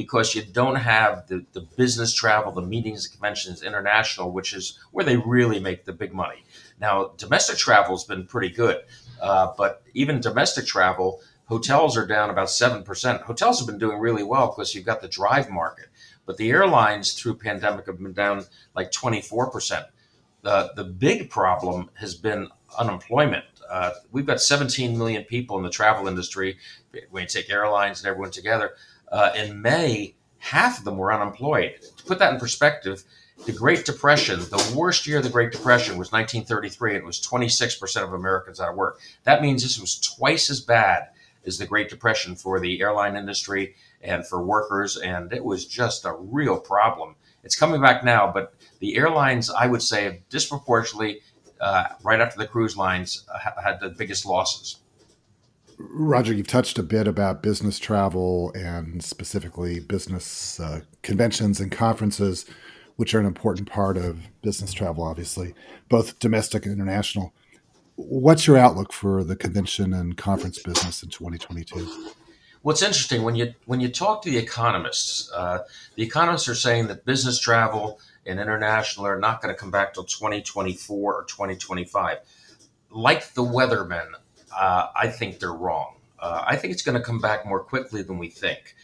[0.00, 4.78] because you don't have the, the business travel, the meetings, the conventions, international, which is
[4.92, 6.42] where they really make the big money.
[6.80, 8.78] Now, domestic travel has been pretty good,
[9.20, 13.20] uh, but even domestic travel, hotels are down about 7%.
[13.20, 15.88] Hotels have been doing really well because you've got the drive market,
[16.24, 19.84] but the airlines through pandemic have been down like 24%.
[20.40, 23.44] The, the big problem has been unemployment.
[23.70, 26.56] Uh, we've got 17 million people in the travel industry.
[27.10, 28.72] When you take airlines and everyone together,
[29.10, 31.74] uh, in May, half of them were unemployed.
[31.96, 33.04] To put that in perspective,
[33.46, 37.20] the Great Depression, the worst year of the Great Depression was 1933, and it was
[37.20, 39.00] 26% of Americans out of work.
[39.24, 41.08] That means this was twice as bad
[41.46, 46.04] as the Great Depression for the airline industry and for workers, and it was just
[46.04, 47.16] a real problem.
[47.42, 51.20] It's coming back now, but the airlines, I would say, disproportionately,
[51.60, 54.79] uh, right after the cruise lines, uh, had the biggest losses.
[55.82, 62.44] Roger, you've touched a bit about business travel and specifically business uh, conventions and conferences
[63.00, 65.54] which are an important part of business travel, obviously,
[65.88, 67.32] both domestic and international.
[67.96, 72.12] What's your outlook for the convention and conference business in 2022?
[72.60, 75.60] What's interesting when you when you talk to the economists, uh,
[75.94, 79.94] the economists are saying that business travel and international are not going to come back
[79.94, 82.18] till 2024 or 2025.
[82.90, 84.08] Like the weathermen,
[84.56, 85.96] uh, I think they're wrong.
[86.18, 88.74] Uh, I think it's going to come back more quickly than we think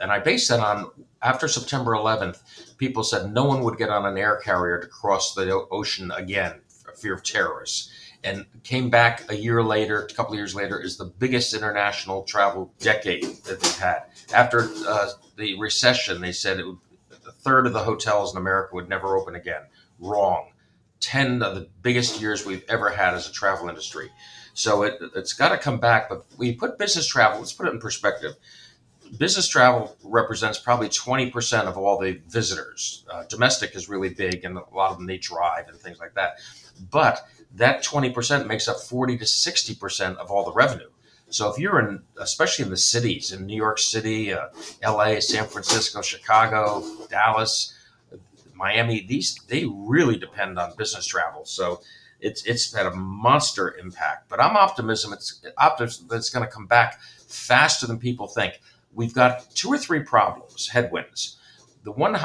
[0.00, 0.90] and I base that on
[1.22, 5.34] after September 11th, people said no one would get on an air carrier to cross
[5.34, 7.90] the ocean again for fear of terrorists.
[8.24, 12.24] And came back a year later, a couple of years later, is the biggest international
[12.24, 14.04] travel decade that they've had.
[14.34, 16.78] After uh, the recession, they said would,
[17.26, 19.62] a third of the hotels in America would never open again.
[20.00, 20.50] Wrong.
[21.00, 24.10] 10 of the biggest years we've ever had as a travel industry.
[24.56, 26.08] So it, it's got to come back.
[26.08, 28.34] But we put business travel, let's put it in perspective
[29.18, 33.04] business travel represents probably 20% of all the visitors.
[33.12, 36.14] Uh, domestic is really big, and a lot of them they drive and things like
[36.14, 36.38] that.
[36.90, 40.90] But that 20% makes up 40 to 60% of all the revenue.
[41.28, 44.48] So if you're in, especially in the cities, in New York City, uh,
[44.84, 47.74] LA, San Francisco, Chicago, Dallas,
[48.54, 51.44] Miami, these they really depend on business travel.
[51.44, 51.80] So
[52.20, 54.28] it's it's had a monster impact.
[54.28, 55.12] But I'm optimism.
[55.12, 58.60] It's optimism that it's going to come back faster than people think
[58.96, 61.36] we've got two or three problems, headwinds.
[61.84, 62.18] The one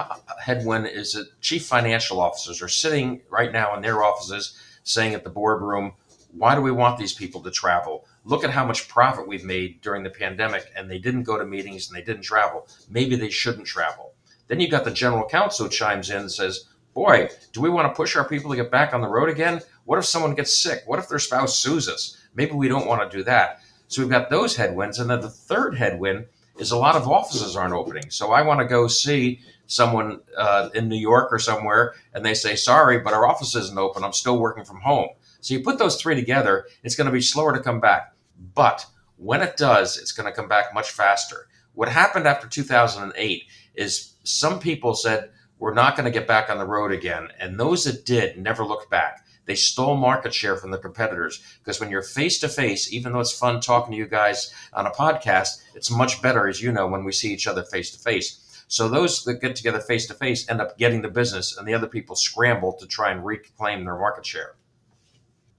[0.44, 5.24] headwind is that chief financial officers are sitting right now in their offices saying at
[5.24, 5.94] the boardroom,
[6.32, 8.06] why do we want these people to travel?
[8.24, 11.46] Look at how much profit we've made during the pandemic, and they didn't go to
[11.46, 12.68] meetings and they didn't travel.
[12.90, 14.14] Maybe they shouldn't travel.
[14.48, 17.96] Then you've got the general counsel chimes in and says, Boy, do we want to
[17.96, 19.62] push our people to get back on the road again?
[19.92, 20.84] What if someone gets sick?
[20.86, 22.16] What if their spouse sues us?
[22.34, 23.60] Maybe we don't want to do that.
[23.90, 25.00] So we've got those headwinds.
[25.00, 26.28] And then the third headwind
[26.58, 28.10] is a lot of offices aren't opening.
[28.10, 32.34] So I want to go see someone uh, in New York or somewhere, and they
[32.34, 34.06] say, "Sorry, but our office isn't open.
[34.06, 35.10] I'm still working from home."
[35.42, 38.14] So you put those three together, it's going to be slower to come back.
[38.56, 38.86] But
[39.18, 41.50] when it does, it's going to come back much faster.
[41.74, 43.44] What happened after 2008
[43.76, 47.28] is some people said, We're not going to get back on the road again.
[47.42, 49.26] And those that did never looked back.
[49.52, 53.20] They stole market share from the competitors because when you're face to face, even though
[53.20, 56.88] it's fun talking to you guys on a podcast, it's much better, as you know,
[56.88, 58.64] when we see each other face to face.
[58.70, 61.74] So those that get together face to face end up getting the business, and the
[61.74, 64.56] other people scramble to try and reclaim their market share.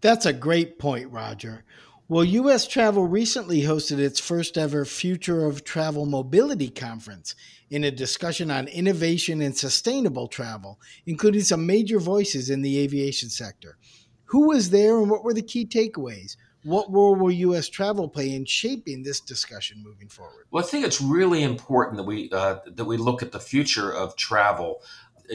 [0.00, 1.62] That's a great point, Roger.
[2.08, 2.66] Well, U.S.
[2.66, 7.34] Travel recently hosted its first ever Future of Travel Mobility Conference
[7.72, 13.30] in a discussion on innovation and sustainable travel, including some major voices in the aviation
[13.30, 13.78] sector.
[14.26, 16.36] Who was there and what were the key takeaways?
[16.64, 17.70] What role will U.S.
[17.70, 20.44] travel play in shaping this discussion moving forward?
[20.50, 23.90] Well, I think it's really important that we uh, that we look at the future
[23.90, 24.82] of travel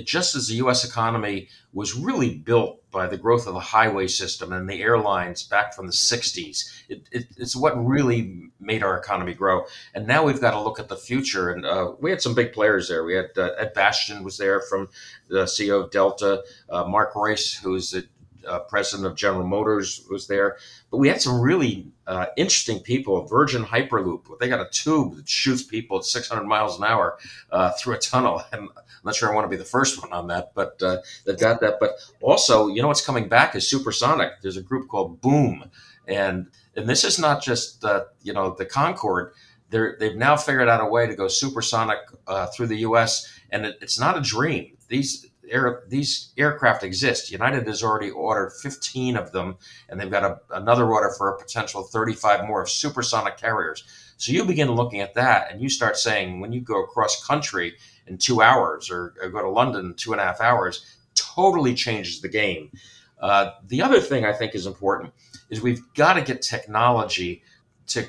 [0.06, 0.84] just as the U.S.
[0.84, 5.74] economy was really built by the growth of the highway system and the airlines back
[5.74, 9.66] from the 60s, it, it, it's what really made our economy grow.
[9.94, 11.50] And now we've got to look at the future.
[11.50, 13.04] And uh, we had some big players there.
[13.04, 14.90] We had uh, Ed Bastian was there from
[15.28, 18.08] the CEO of Delta, uh, Mark Reuss, who's the
[18.48, 20.58] uh, president of General Motors, was there.
[20.90, 23.26] But we had some really uh, interesting people.
[23.26, 27.18] Virgin Hyperloop, they got a tube that shoots people at 600 miles an hour
[27.52, 28.42] uh, through a tunnel.
[28.54, 28.70] I'm
[29.04, 31.62] not sure I want to be the first one on that, but uh, they've got
[31.62, 31.80] that.
[31.80, 34.42] But also, you know what's coming back is supersonic.
[34.42, 35.70] There's a group called Boom,
[36.08, 39.34] and and this is not just uh, you know the Concorde.
[39.70, 43.28] They're, they've now figured out a way to go supersonic uh, through the U.S.
[43.50, 44.78] and it, it's not a dream.
[44.88, 47.32] These air, these aircraft exist.
[47.32, 49.58] United has already ordered 15 of them,
[49.90, 53.84] and they've got a, another order for a potential 35 more of supersonic carriers.
[54.18, 57.76] So you begin looking at that, and you start saying when you go across country
[58.08, 61.74] in two hours or, or go to London in two and a half hours, totally
[61.76, 62.72] changes the game.
[63.20, 65.14] Uh, the other thing I think is important
[65.50, 67.44] is we've got to get technology
[67.88, 68.08] to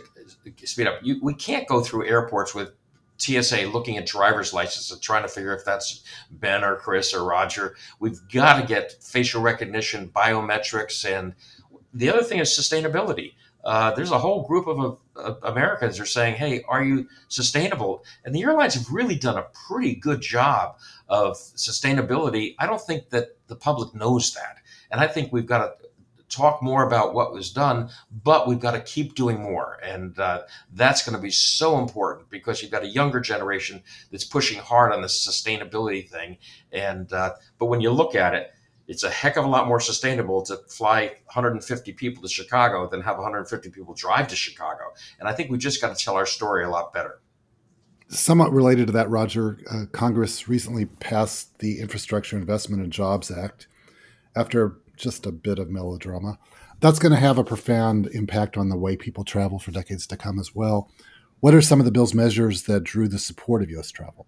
[0.64, 1.00] speed up.
[1.02, 2.72] You, we can't go through airports with
[3.18, 7.24] TSA looking at driver's licenses and trying to figure if that's Ben or Chris or
[7.24, 7.76] Roger.
[8.00, 11.34] We've got to get facial recognition, biometrics, and
[11.94, 13.32] the other thing is sustainability.
[13.64, 18.34] uh, there's a whole group of uh, Americans are saying, "Hey, are you sustainable?" And
[18.34, 20.76] the airlines have really done a pretty good job
[21.08, 22.54] of sustainability.
[22.58, 24.58] I don't think that the public knows that,
[24.90, 25.87] and I think we've got to
[26.28, 27.90] talk more about what was done,
[28.24, 29.78] but we've got to keep doing more.
[29.82, 30.42] And uh,
[30.74, 34.92] that's going to be so important because you've got a younger generation that's pushing hard
[34.92, 36.38] on the sustainability thing.
[36.72, 38.52] And uh, but when you look at it,
[38.88, 43.02] it's a heck of a lot more sustainable to fly 150 people to Chicago than
[43.02, 44.84] have 150 people drive to Chicago.
[45.20, 47.20] And I think we just got to tell our story a lot better.
[48.08, 53.68] Somewhat related to that, Roger, uh, Congress recently passed the Infrastructure Investment and Jobs Act
[54.34, 56.38] after just a bit of melodrama.
[56.80, 60.16] That's going to have a profound impact on the way people travel for decades to
[60.16, 60.90] come as well.
[61.40, 63.90] What are some of the bill's measures that drew the support of U.S.
[63.90, 64.26] travel?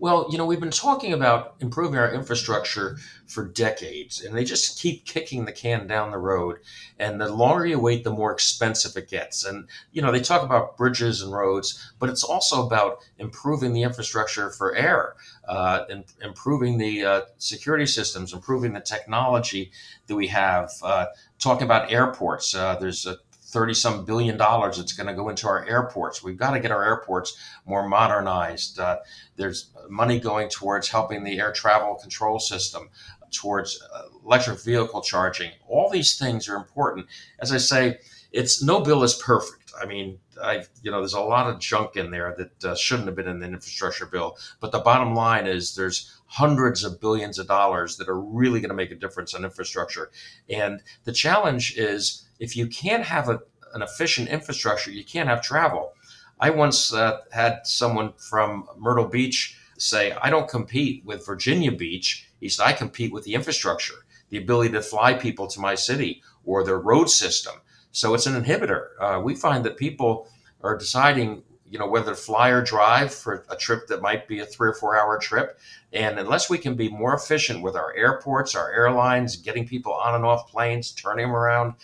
[0.00, 4.80] Well, you know, we've been talking about improving our infrastructure for decades, and they just
[4.80, 6.58] keep kicking the can down the road.
[6.98, 9.44] And the longer you wait, the more expensive it gets.
[9.44, 13.84] And, you know, they talk about bridges and roads, but it's also about improving the
[13.84, 15.14] infrastructure for air,
[15.46, 19.70] uh, and improving the uh, security systems, improving the technology
[20.08, 20.72] that we have.
[20.82, 21.06] Uh,
[21.38, 23.18] talking about airports, uh, there's a
[23.54, 26.24] 30 some billion dollars that's going to go into our airports.
[26.24, 28.80] We've got to get our airports more modernized.
[28.80, 28.98] Uh,
[29.36, 32.90] there's money going towards helping the air travel control system,
[33.30, 35.52] towards uh, electric vehicle charging.
[35.68, 37.06] All these things are important.
[37.38, 37.98] As I say,
[38.34, 39.72] it's no bill is perfect.
[39.80, 43.06] I mean, I you know, there's a lot of junk in there that uh, shouldn't
[43.06, 44.36] have been in the infrastructure bill.
[44.60, 48.70] But the bottom line is there's hundreds of billions of dollars that are really going
[48.70, 50.10] to make a difference on infrastructure.
[50.50, 53.40] And the challenge is if you can't have a,
[53.72, 55.92] an efficient infrastructure, you can't have travel.
[56.40, 62.28] I once uh, had someone from Myrtle Beach say, I don't compete with Virginia Beach.
[62.40, 66.20] He said, I compete with the infrastructure, the ability to fly people to my city
[66.44, 67.54] or the road system.
[67.94, 68.88] So it's an inhibitor.
[68.98, 70.28] Uh, we find that people
[70.62, 74.40] are deciding, you know, whether to fly or drive for a trip that might be
[74.40, 75.60] a three or four hour trip.
[75.92, 80.16] And unless we can be more efficient with our airports, our airlines, getting people on
[80.16, 81.74] and off planes, turning them around,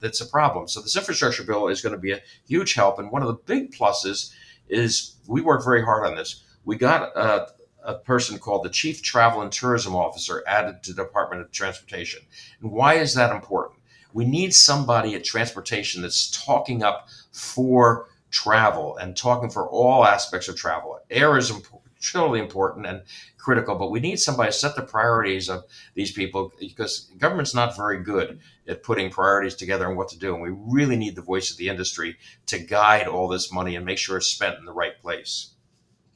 [0.00, 0.68] that's a problem.
[0.68, 2.98] So this infrastructure bill is going to be a huge help.
[2.98, 4.34] And one of the big pluses
[4.68, 6.44] is we work very hard on this.
[6.66, 7.48] We got a,
[7.82, 12.20] a person called the Chief Travel and Tourism Officer added to the Department of Transportation.
[12.60, 13.80] And why is that important?
[14.14, 20.48] We need somebody at transportation that's talking up for travel and talking for all aspects
[20.48, 20.98] of travel.
[21.10, 21.66] Air is imp-
[22.00, 23.02] truly important and
[23.38, 27.76] critical, but we need somebody to set the priorities of these people because government's not
[27.76, 30.32] very good at putting priorities together and what to do.
[30.32, 33.84] And we really need the voice of the industry to guide all this money and
[33.84, 35.53] make sure it's spent in the right place.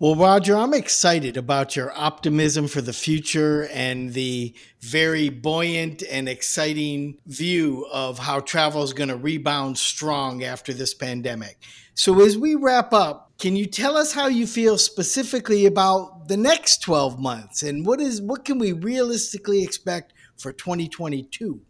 [0.00, 6.28] Well, Roger, I'm excited about your optimism for the future and the very buoyant and
[6.28, 11.58] exciting view of how travel is going to rebound strong after this pandemic.
[11.94, 16.36] So, as we wrap up, can you tell us how you feel specifically about the
[16.36, 21.60] next 12 months and what is what can we realistically expect for 2022?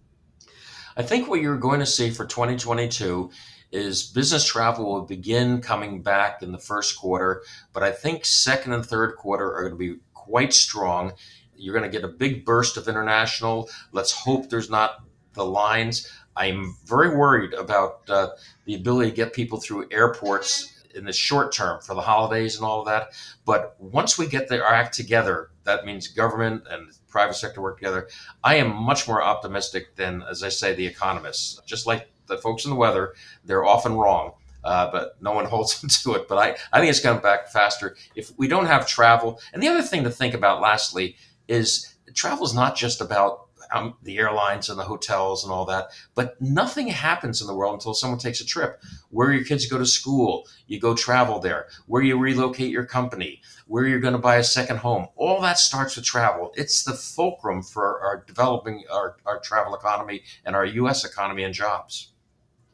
[0.98, 3.30] I think what you're going to see for 2022
[3.70, 8.72] is business travel will begin coming back in the first quarter, but I think second
[8.72, 11.12] and third quarter are going to be quite strong.
[11.56, 13.68] You're going to get a big burst of international.
[13.92, 15.02] Let's hope there's not
[15.34, 16.10] the lines.
[16.36, 18.28] I'm very worried about uh,
[18.64, 22.64] the ability to get people through airports in the short term for the holidays and
[22.64, 23.08] all of that.
[23.44, 27.78] But once we get the, our act together, that means government and private sector work
[27.78, 28.08] together.
[28.42, 31.60] I am much more optimistic than, as I say, the economists.
[31.66, 33.14] Just like the folks in the weather,
[33.44, 34.32] they're often wrong.
[34.64, 36.28] Uh, but no one holds them to it.
[36.28, 37.96] But I, I think it's coming back faster.
[38.14, 42.44] If we don't have travel, and the other thing to think about, lastly, is travel
[42.44, 45.88] is not just about um, the airlines and the hotels and all that.
[46.14, 48.82] But nothing happens in the world until someone takes a trip.
[49.10, 51.68] Where your kids go to school, you go travel there.
[51.86, 55.08] Where you relocate your company, where you're going to buy a second home.
[55.16, 56.52] All that starts with travel.
[56.56, 61.04] It's the fulcrum for our developing our, our travel economy and our U.S.
[61.04, 62.12] economy and jobs.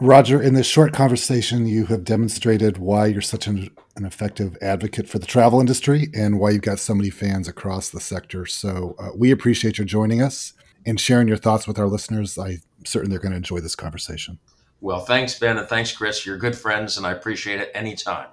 [0.01, 5.09] Roger, in this short conversation, you have demonstrated why you're such an, an, effective advocate
[5.09, 8.45] for the travel industry and why you've got so many fans across the sector.
[8.45, 10.53] So uh, we appreciate your joining us
[10.85, 12.37] and sharing your thoughts with our listeners.
[12.37, 14.41] I'm certain they're going to enjoy this conversation.
[14.81, 16.27] Well, thanks, Ben, and thanks, Chris.
[16.27, 18.27] You're good friends, and I appreciate it anytime.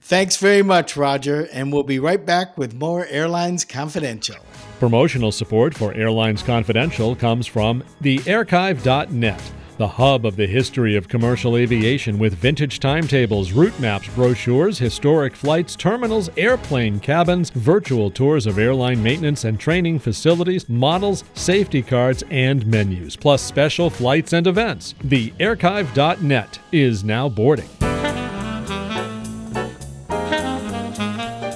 [0.00, 4.44] Thanks very much, Roger, and we'll be right back with more Airlines Confidential.
[4.80, 9.40] Promotional support for Airlines Confidential comes from thearchive.net
[9.76, 15.34] the hub of the history of commercial aviation with vintage timetables, route maps, brochures, historic
[15.34, 22.24] flights, terminals, airplane cabins, virtual tours of airline maintenance and training facilities, models, safety cards,
[22.30, 24.94] and menus, plus special flights and events.
[25.04, 27.68] The archive.net is now boarding.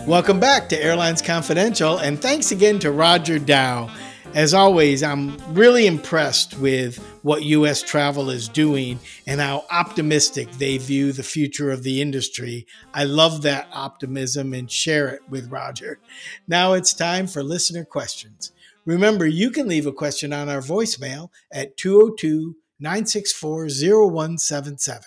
[0.06, 3.88] Welcome back to Airlines Confidential, and thanks again to Roger Dow.
[4.32, 7.82] As always, I'm really impressed with what U.S.
[7.82, 12.64] travel is doing and how optimistic they view the future of the industry.
[12.94, 15.98] I love that optimism and share it with Roger.
[16.46, 18.52] Now it's time for listener questions.
[18.86, 25.02] Remember, you can leave a question on our voicemail at 202 964 0177,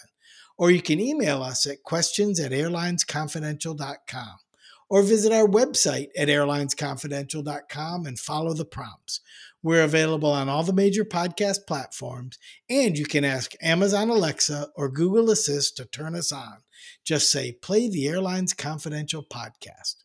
[0.58, 4.43] or you can email us at questions at airlinesconfidential.com
[4.94, 9.22] or visit our website at airlinesconfidential.com and follow the prompts.
[9.64, 12.38] We're available on all the major podcast platforms,
[12.70, 16.58] and you can ask Amazon Alexa or Google Assist to turn us on.
[17.04, 19.96] Just say, play the Airlines Confidential podcast.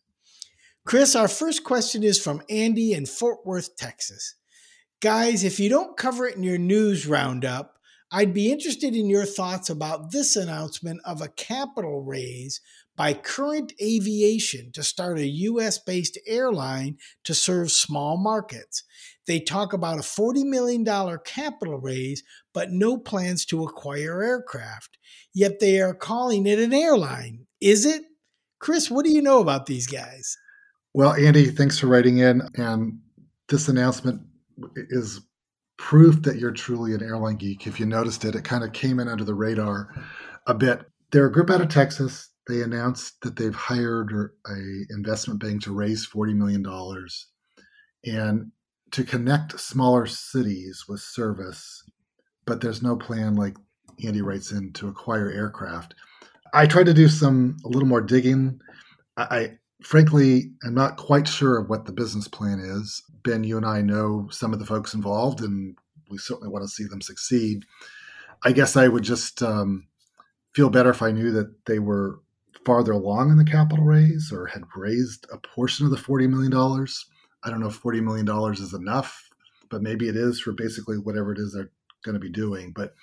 [0.87, 4.33] Chris, our first question is from Andy in Fort Worth, Texas.
[5.01, 7.75] Guys, if you don't cover it in your news roundup,
[8.11, 12.59] I'd be interested in your thoughts about this announcement of a capital raise
[12.99, 18.83] by Current Aviation to start a US based airline to serve small markets.
[19.25, 20.83] They talk about a $40 million
[21.23, 22.23] capital raise,
[22.53, 24.97] but no plans to acquire aircraft.
[25.33, 27.47] Yet they are calling it an airline.
[27.61, 28.01] Is it?
[28.59, 30.37] Chris, what do you know about these guys?
[30.93, 32.41] Well, Andy, thanks for writing in.
[32.55, 32.99] And
[33.47, 34.23] this announcement
[34.75, 35.21] is
[35.77, 37.65] proof that you're truly an airline geek.
[37.65, 39.87] If you noticed it, it kind of came in under the radar
[40.47, 40.81] a bit.
[41.11, 44.11] They're a group out of Texas they announced that they've hired
[44.47, 46.65] a investment bank to raise $40 million
[48.05, 48.51] and
[48.91, 51.83] to connect smaller cities with service
[52.49, 53.55] but there's no plan like
[54.03, 55.93] andy writes in to acquire aircraft.
[56.51, 58.59] I tried to do some a little more digging.
[59.17, 63.03] I, I frankly am not quite sure of what the business plan is.
[63.23, 65.77] Ben you and i know some of the folks involved and
[66.09, 67.63] we certainly want to see them succeed.
[68.43, 69.87] I guess i would just um,
[70.55, 72.19] feel better if i knew that they were
[72.65, 76.53] farther along in the capital raise or had raised a portion of the $40 million.
[77.43, 79.29] I don't know if $40 million is enough,
[79.69, 81.71] but maybe it is for basically whatever it is they're
[82.03, 82.71] going to be doing.
[82.75, 82.93] But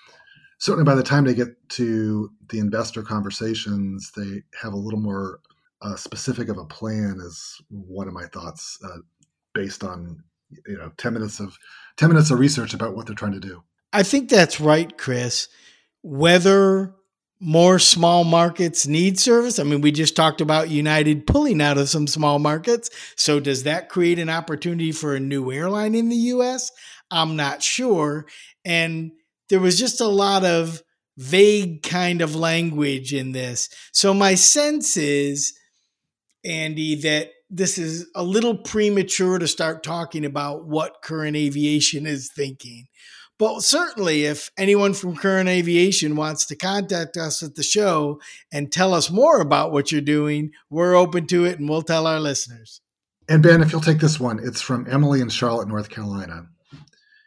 [0.58, 5.40] certainly by the time they get to the investor conversations, they have a little more
[5.82, 8.98] uh, specific of a plan, is one of my thoughts uh,
[9.54, 10.22] based on
[10.66, 11.56] you know 10 minutes of
[11.96, 15.48] 10 minutes of research about what they're trying to do i think that's right chris
[16.02, 16.94] whether
[17.40, 19.58] more small markets need service?
[19.58, 22.90] I mean, we just talked about United pulling out of some small markets.
[23.16, 26.70] So, does that create an opportunity for a new airline in the US?
[27.10, 28.26] I'm not sure.
[28.64, 29.12] And
[29.48, 30.82] there was just a lot of
[31.18, 33.68] vague kind of language in this.
[33.92, 35.52] So, my sense is,
[36.44, 42.30] Andy, that this is a little premature to start talking about what current aviation is
[42.34, 42.86] thinking.
[43.38, 48.18] But certainly, if anyone from Current Aviation wants to contact us at the show
[48.50, 52.06] and tell us more about what you're doing, we're open to it and we'll tell
[52.06, 52.80] our listeners.
[53.28, 56.46] And Ben, if you'll take this one, it's from Emily in Charlotte, North Carolina.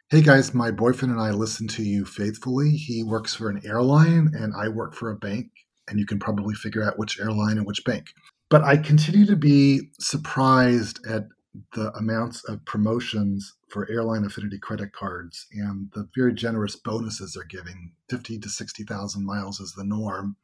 [0.09, 2.71] Hey guys, my boyfriend and I listen to you faithfully.
[2.71, 5.51] He works for an airline and I work for a bank,
[5.87, 8.07] and you can probably figure out which airline and which bank.
[8.49, 11.25] But I continue to be surprised at
[11.73, 17.43] the amounts of promotions for airline affinity credit cards and the very generous bonuses they're
[17.43, 20.35] giving 50 to 60,000 miles is the norm.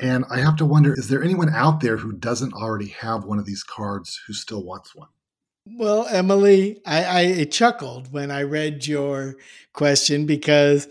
[0.00, 3.38] And I have to wonder is there anyone out there who doesn't already have one
[3.38, 5.08] of these cards who still wants one?
[5.64, 9.36] Well, Emily, I, I chuckled when I read your
[9.72, 10.88] question because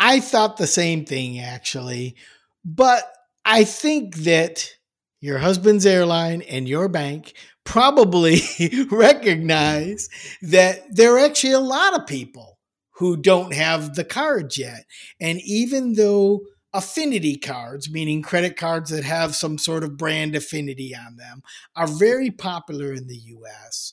[0.00, 2.16] I thought the same thing actually.
[2.64, 3.10] But
[3.44, 4.74] I think that
[5.20, 7.34] your husband's airline and your bank
[7.68, 8.40] probably
[8.90, 10.08] recognize
[10.40, 12.58] that there are actually a lot of people
[12.96, 14.86] who don't have the cards yet.
[15.20, 16.40] And even though
[16.72, 21.42] affinity cards, meaning credit cards that have some sort of brand affinity on them,
[21.76, 23.92] are very popular in the US,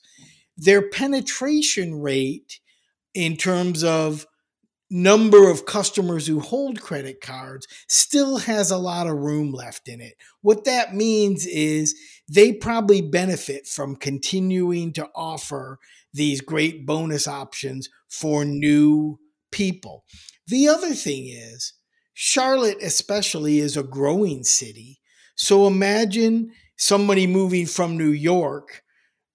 [0.56, 2.62] their penetration rate
[3.14, 4.26] in terms of
[4.90, 10.00] number of customers who hold credit cards still has a lot of room left in
[10.00, 10.14] it.
[10.42, 11.96] What that means is
[12.28, 15.80] they probably benefit from continuing to offer
[16.14, 19.20] these great bonus options for new
[19.52, 20.04] people.
[20.48, 21.74] The other thing is,
[22.14, 25.00] Charlotte, especially, is a growing city.
[25.36, 28.82] So imagine somebody moving from New York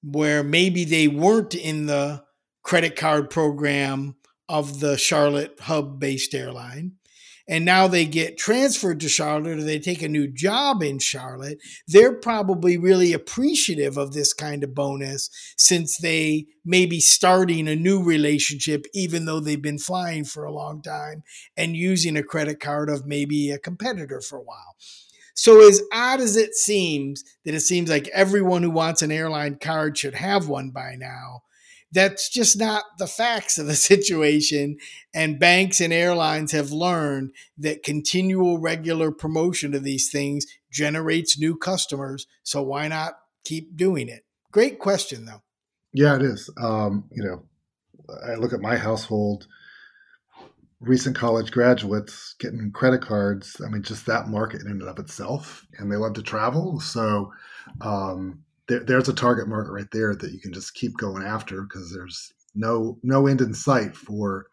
[0.02, 2.22] where maybe they weren't in the
[2.62, 4.16] credit card program
[4.48, 6.92] of the Charlotte hub based airline
[7.50, 11.58] and now they get transferred to Charlotte or they take a new job in Charlotte,
[11.88, 15.28] they're probably really appreciative of this kind of bonus
[15.58, 20.52] since they may be starting a new relationship, even though they've been flying for a
[20.52, 21.24] long time
[21.56, 24.76] and using a credit card of maybe a competitor for a while.
[25.34, 29.56] So, as odd as it seems, that it seems like everyone who wants an airline
[29.60, 31.42] card should have one by now,
[31.92, 34.76] that's just not the facts of the situation.
[35.14, 41.56] And banks and airlines have learned that continual regular promotion of these things generates new
[41.56, 42.26] customers.
[42.42, 43.14] So why not
[43.44, 44.24] keep doing it?
[44.52, 45.42] Great question, though.
[45.92, 46.50] Yeah, it is.
[46.60, 47.42] Um, you know,
[48.26, 49.46] I look at my household,
[50.80, 53.60] recent college graduates getting credit cards.
[53.64, 56.80] I mean, just that market in and of itself, and they love to travel.
[56.80, 57.32] So,
[57.80, 61.62] um, there, there's a target market right there that you can just keep going after
[61.62, 64.46] because there's no no end in sight for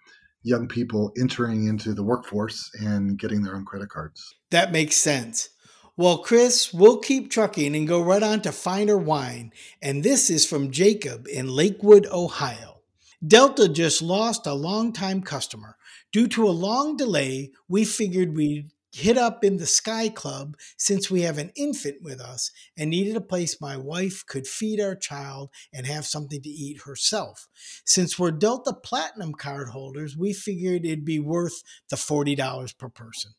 [0.43, 4.35] young people entering into the workforce and getting their own credit cards.
[4.49, 5.49] That makes sense.
[5.95, 9.51] Well, Chris, we'll keep trucking and go right on to fine or whine.
[9.81, 12.81] And this is from Jacob in Lakewood, Ohio.
[13.25, 15.75] Delta just lost a longtime customer.
[16.11, 21.11] Due to a long delay, we figured we'd hit up in the Sky Club since
[21.11, 24.95] we have an infant with us and needed a place my wife could feed our
[24.95, 27.47] child and have something to eat herself.
[27.85, 33.31] Since we're Delta Platinum card holders, we figured it'd be worth the $40 per person.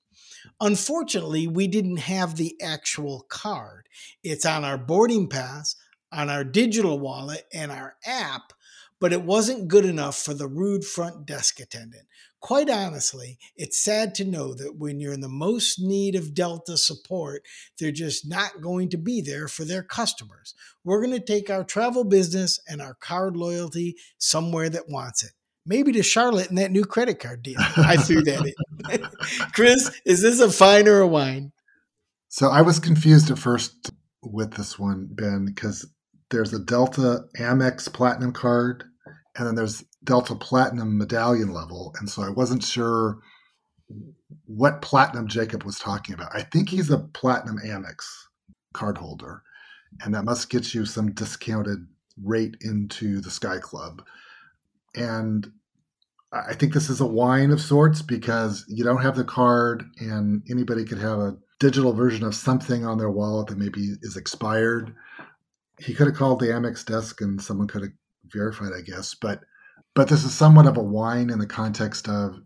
[0.60, 3.88] Unfortunately, we didn't have the actual card.
[4.22, 5.74] It's on our boarding pass,
[6.12, 8.52] on our digital wallet, and our app,
[9.00, 12.06] but it wasn't good enough for the rude front desk attendant.
[12.40, 16.76] Quite honestly, it's sad to know that when you're in the most need of Delta
[16.76, 17.42] support,
[17.78, 20.54] they're just not going to be there for their customers.
[20.84, 25.32] We're going to take our travel business and our card loyalty somewhere that wants it.
[25.66, 27.58] Maybe to Charlotte and that new credit card deal.
[27.58, 28.54] I threw that
[28.90, 29.06] in.
[29.52, 31.52] Chris, is this a fine or a whine?
[32.28, 33.90] So I was confused at first
[34.22, 35.86] with this one, Ben, because
[36.30, 38.84] there's a Delta Amex Platinum card,
[39.38, 41.94] and then there's Delta Platinum medallion level.
[41.98, 43.18] And so I wasn't sure
[44.46, 46.34] what Platinum Jacob was talking about.
[46.34, 48.04] I think he's a Platinum Amex
[48.74, 49.42] card holder,
[50.02, 51.86] and that must get you some discounted
[52.22, 54.02] rate into the Sky Club.
[54.94, 55.50] And
[56.32, 60.42] I think this is a whine of sorts because you don't have the card, and
[60.50, 64.94] anybody could have a digital version of something on their wallet that maybe is expired
[65.78, 67.92] he could have called the Amex desk and someone could have
[68.32, 69.14] verified, I guess.
[69.14, 69.40] But
[69.94, 72.40] but this is somewhat of a whine in the context of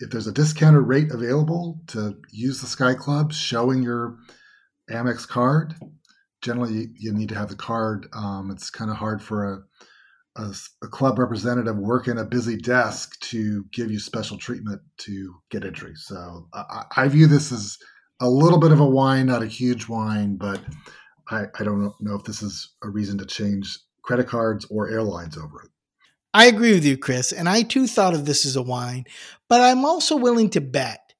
[0.00, 4.16] if there's a discounted rate available to use the Sky Club, showing your
[4.90, 5.74] Amex card.
[6.42, 8.06] Generally, you need to have the card.
[8.12, 9.44] Um, it's kind of hard for
[10.36, 15.34] a, a, a, club representative working a busy desk to give you special treatment to
[15.50, 15.94] get entry.
[15.94, 17.78] So I, I view this as
[18.20, 20.60] a little bit of a whine, not a huge whine, but
[21.30, 25.36] I, I don't know if this is a reason to change credit cards or airlines
[25.36, 25.70] over it.
[26.32, 27.32] I agree with you, Chris.
[27.32, 29.04] And I too thought of this as a whine,
[29.48, 31.14] but I'm also willing to bet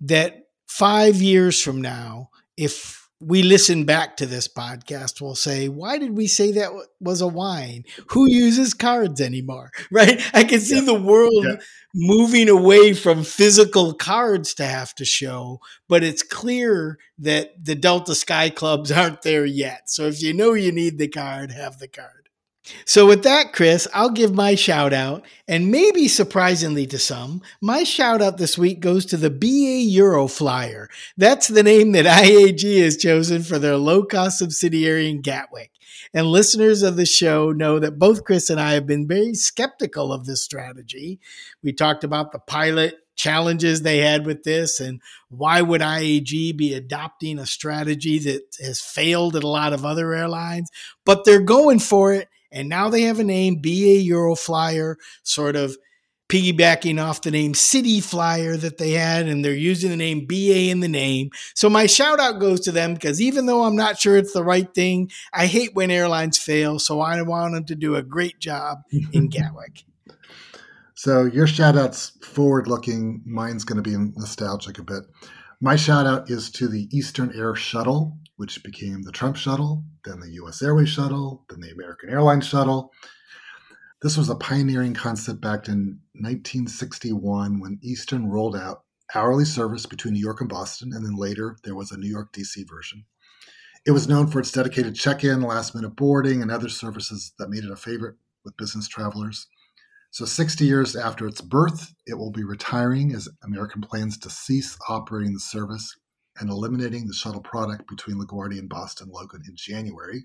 [0.00, 5.98] that five years from now, if we listen back to this podcast, we'll say, why
[5.98, 6.70] did we say that
[7.00, 7.84] was a whine?
[8.10, 9.70] Who uses cards anymore?
[9.90, 10.20] Right?
[10.32, 10.86] I can see yeah.
[10.86, 11.56] the world yeah.
[11.94, 18.14] moving away from physical cards to have to show, but it's clear that the Delta
[18.14, 19.88] Sky Clubs aren't there yet.
[19.90, 22.23] So if you know you need the card, have the card.
[22.86, 25.24] So, with that, Chris, I'll give my shout out.
[25.46, 30.86] And maybe surprisingly to some, my shout out this week goes to the BA Euroflyer.
[31.16, 35.72] That's the name that IAG has chosen for their low cost subsidiary in Gatwick.
[36.14, 40.12] And listeners of the show know that both Chris and I have been very skeptical
[40.12, 41.18] of this strategy.
[41.62, 46.74] We talked about the pilot challenges they had with this and why would IAG be
[46.74, 50.70] adopting a strategy that has failed at a lot of other airlines,
[51.04, 55.76] but they're going for it and now they have a name, BA Euroflyer, sort of
[56.28, 60.70] piggybacking off the name City Flyer that they had, and they're using the name BA
[60.70, 61.30] in the name.
[61.54, 64.44] So my shout out goes to them because even though I'm not sure it's the
[64.44, 66.78] right thing, I hate when airlines fail.
[66.78, 68.78] So I want them to do a great job
[69.12, 69.84] in Gatwick.
[70.94, 73.22] So your shout out's forward looking.
[73.26, 75.02] Mine's going to be nostalgic a bit.
[75.60, 80.20] My shout out is to the Eastern Air Shuttle which became the Trump shuttle, then
[80.20, 82.92] the US Airways shuttle, then the American Airlines shuttle.
[84.02, 88.82] This was a pioneering concept back in 1961 when Eastern rolled out
[89.14, 92.32] hourly service between New York and Boston, and then later there was a New York
[92.32, 93.04] DC version.
[93.86, 97.50] It was known for its dedicated check in, last minute boarding, and other services that
[97.50, 99.46] made it a favorite with business travelers.
[100.10, 104.76] So, 60 years after its birth, it will be retiring as American plans to cease
[104.88, 105.96] operating the service
[106.38, 110.24] and eliminating the shuttle product between LaGuardia and Boston Logan in January.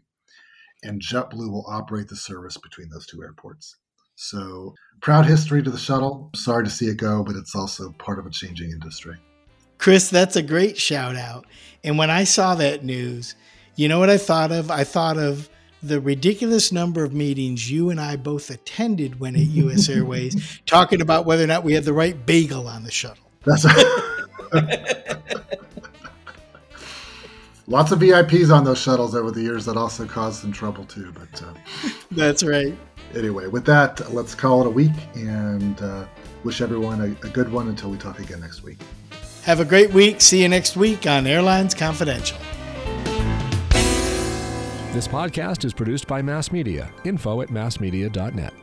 [0.84, 3.76] And JetBlue will operate the service between those two airports.
[4.16, 6.30] So, proud history to the shuttle.
[6.36, 9.16] Sorry to see it go, but it's also part of a changing industry.
[9.78, 11.46] Chris, that's a great shout out.
[11.84, 13.36] And when I saw that news,
[13.76, 14.70] you know what I thought of?
[14.70, 15.50] I thought of
[15.82, 21.02] the ridiculous number of meetings you and I both attended when at US Airways talking
[21.02, 23.24] about whether or not we had the right bagel on the shuttle.
[23.46, 23.66] That's
[27.70, 31.14] Lots of VIPs on those shuttles over the years that also caused some trouble too.
[31.14, 31.54] But uh,
[32.12, 32.76] that's right.
[33.16, 36.06] Anyway, with that, let's call it a week and uh,
[36.44, 38.80] wish everyone a, a good one until we talk again next week.
[39.44, 40.20] Have a great week.
[40.20, 42.40] See you next week on Airlines Confidential.
[44.92, 46.92] This podcast is produced by Mass Media.
[47.04, 48.54] Info at massmedia.net.